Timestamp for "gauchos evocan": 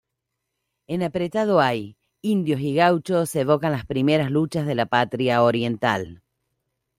2.73-3.71